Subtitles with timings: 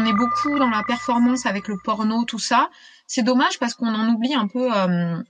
[0.00, 2.70] on est beaucoup dans la performance avec le porno, tout ça.
[3.06, 5.22] C'est dommage parce qu'on en oublie un peu euh,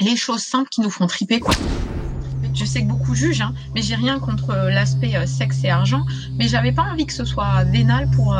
[0.00, 1.40] les choses simples qui nous font triper.
[2.54, 5.70] Je sais que beaucoup jugent, hein, mais j'ai rien contre euh, l'aspect euh, sexe et
[5.70, 6.04] argent,
[6.36, 8.36] mais j'avais pas envie que ce soit vénal pour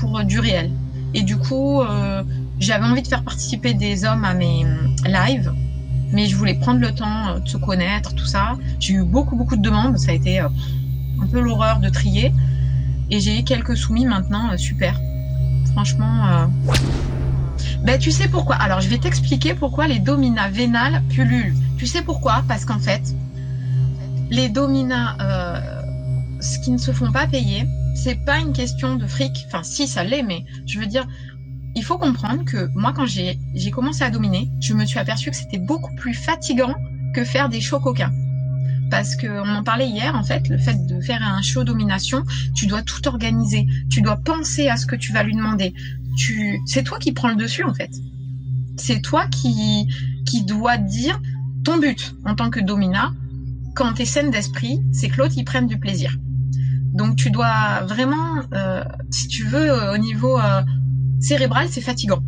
[0.00, 0.70] pour du réel.
[1.14, 1.82] Et du coup,
[2.58, 4.64] j'avais envie de faire participer des hommes à mes
[5.04, 5.52] lives,
[6.12, 8.56] mais je voulais prendre le temps de se connaître, tout ça.
[8.78, 10.50] J'ai eu beaucoup beaucoup de demandes, ça a été un
[11.30, 12.32] peu l'horreur de trier.
[13.10, 14.98] Et j'ai eu quelques soumis maintenant, euh, super.
[15.72, 16.26] Franchement.
[16.28, 16.46] Euh...
[17.82, 18.56] Ben, tu sais pourquoi?
[18.56, 21.54] Alors, je vais t'expliquer pourquoi les dominas vénales pullulent.
[21.76, 22.44] Tu sais pourquoi?
[22.46, 23.02] Parce qu'en fait,
[24.30, 25.60] les dominas, euh,
[26.40, 27.66] ce qui ne se font pas payer,
[28.02, 29.44] c'est pas une question de fric.
[29.46, 31.06] Enfin, si, ça l'est, mais je veux dire,
[31.74, 33.38] il faut comprendre que moi, quand j'ai
[33.70, 36.74] commencé à dominer, je me suis aperçu que c'était beaucoup plus fatigant
[37.14, 38.12] que faire des shows coquins
[38.90, 42.24] parce qu'on en parlait hier en fait, le fait de faire un show domination,
[42.56, 45.72] tu dois tout organiser, tu dois penser à ce que tu vas lui demander.
[46.16, 47.90] Tu, c'est toi qui prends le dessus en fait.
[48.76, 49.86] C'est toi qui
[50.26, 51.20] qui dois dire
[51.62, 53.12] ton but en tant que domina
[53.76, 56.18] quand t'es saine d'esprit, c'est que l'autre y prenne du plaisir.
[57.00, 60.60] Donc tu dois vraiment, euh, si tu veux, au niveau euh,
[61.18, 62.22] cérébral, c'est fatigant.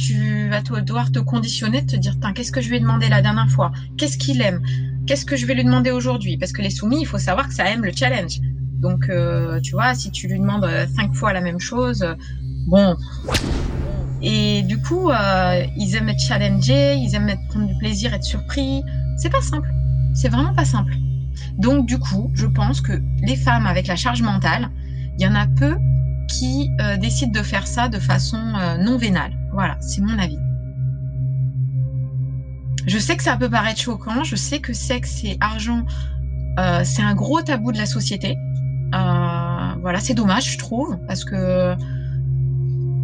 [0.00, 3.48] Tu vas devoir te conditionner, te dire, qu'est-ce que je lui ai demandé la dernière
[3.48, 3.70] fois?
[3.96, 4.62] Qu'est-ce qu'il aime?
[5.06, 6.36] Qu'est-ce que je vais lui demander aujourd'hui?
[6.38, 8.40] Parce que les soumis, il faut savoir que ça aime le challenge.
[8.80, 12.14] Donc, euh, tu vois, si tu lui demandes euh, cinq fois la même chose, euh,
[12.66, 12.96] bon.
[14.22, 15.10] Et du coup,
[15.76, 18.82] ils aiment être challengés, ils aiment prendre du plaisir, être surpris.
[19.18, 19.70] C'est pas simple.
[20.14, 20.94] C'est vraiment pas simple.
[21.58, 24.70] Donc, du coup, je pense que les femmes avec la charge mentale,
[25.18, 25.76] il y en a peu
[26.28, 28.40] qui décident de faire ça de façon
[28.78, 29.32] non vénale.
[29.52, 30.38] Voilà, c'est mon avis.
[32.86, 35.84] Je sais que ça peut paraître choquant, je sais que sexe et argent,
[36.58, 38.36] euh, c'est un gros tabou de la société.
[38.94, 41.76] Euh, voilà, c'est dommage, je trouve, parce que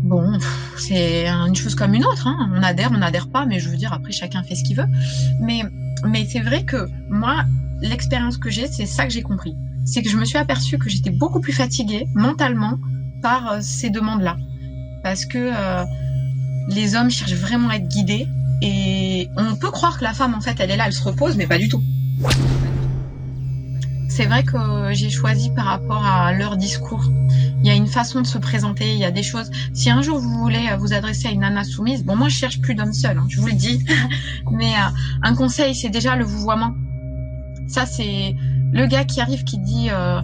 [0.05, 0.39] bon,
[0.78, 2.27] c'est une chose comme une autre.
[2.27, 2.51] Hein.
[2.55, 4.89] On adhère, on n'adhère pas, mais je veux dire, après, chacun fait ce qu'il veut.
[5.41, 5.62] Mais,
[6.05, 7.45] mais c'est vrai que moi,
[7.81, 9.57] l'expérience que j'ai, c'est ça que j'ai compris.
[9.84, 12.79] C'est que je me suis aperçue que j'étais beaucoup plus fatiguée mentalement
[13.23, 14.37] par euh, ces demandes-là.
[15.03, 15.53] Parce que
[16.69, 18.27] les hommes cherchent vraiment à être guidés
[18.61, 21.37] et on peut croire que la femme, en fait, elle est là, elle se repose,
[21.37, 21.83] mais pas du tout.
[24.16, 24.56] C'est vrai que
[24.93, 27.04] j'ai choisi par rapport à leur discours.
[27.60, 29.50] Il y a une façon de se présenter, il y a des choses.
[29.75, 32.62] Si un jour vous voulez vous adresser à une nana soumise, bon moi je cherche
[32.62, 33.84] plus d'hommes seuls, hein, je vous le dis,
[34.50, 34.88] mais euh,
[35.22, 36.75] un conseil c'est déjà le vouvoiement.
[37.69, 38.34] Ça c'est
[38.72, 40.22] le gars qui arrive qui dit euh,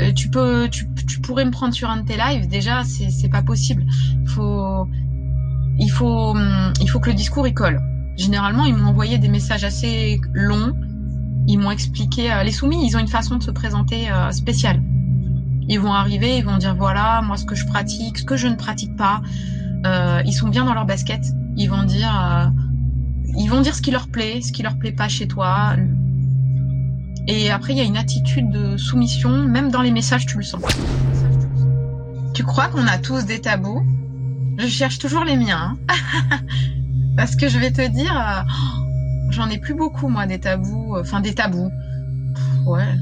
[0.00, 2.48] euh, tu peux, tu, tu, pourrais me prendre sur un de tes lives.
[2.48, 3.86] Déjà c'est pas possible.
[4.26, 4.88] Faut
[5.78, 7.80] il faut, hum, il faut que le discours y colle.
[8.16, 10.74] Généralement, ils m'ont envoyé des messages assez longs.
[11.50, 14.80] Ils m'ont expliqué, euh, les soumis, ils ont une façon de se présenter euh, spéciale.
[15.68, 18.46] Ils vont arriver, ils vont dire voilà, moi ce que je pratique, ce que je
[18.46, 19.20] ne pratique pas.
[19.84, 21.20] Euh, ils sont bien dans leur basket.
[21.56, 22.52] Ils vont dire,
[23.36, 25.74] ils vont dire ce qui leur plaît, ce qui leur plaît pas chez toi.
[27.26, 30.44] Et après, il y a une attitude de soumission, même dans les messages, tu le
[30.44, 30.62] sens.
[32.32, 33.84] Tu crois qu'on a tous des tabous?
[34.56, 35.76] Je cherche toujours les miens.
[35.90, 36.38] Hein.
[37.16, 38.44] Parce que je vais te dire,
[39.30, 40.96] j'en ai plus beaucoup, moi, des tabous.
[40.96, 41.70] Enfin, des tabous.
[42.66, 42.94] Ouais,